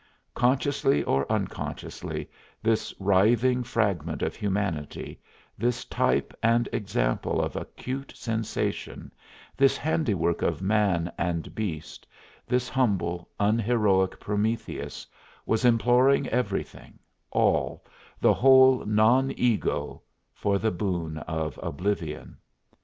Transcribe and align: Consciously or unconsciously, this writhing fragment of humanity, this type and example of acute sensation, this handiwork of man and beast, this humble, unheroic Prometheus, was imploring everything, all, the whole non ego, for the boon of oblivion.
Consciously 0.33 1.03
or 1.03 1.31
unconsciously, 1.31 2.27
this 2.63 2.91
writhing 2.99 3.61
fragment 3.61 4.23
of 4.23 4.35
humanity, 4.35 5.21
this 5.59 5.85
type 5.85 6.33
and 6.41 6.67
example 6.73 7.39
of 7.39 7.55
acute 7.55 8.11
sensation, 8.15 9.11
this 9.55 9.77
handiwork 9.77 10.41
of 10.41 10.59
man 10.59 11.11
and 11.19 11.53
beast, 11.53 12.07
this 12.47 12.67
humble, 12.67 13.29
unheroic 13.39 14.19
Prometheus, 14.19 15.05
was 15.45 15.63
imploring 15.65 16.25
everything, 16.29 16.97
all, 17.29 17.85
the 18.19 18.33
whole 18.33 18.83
non 18.87 19.31
ego, 19.37 20.01
for 20.33 20.57
the 20.57 20.71
boon 20.71 21.19
of 21.19 21.59
oblivion. 21.61 22.37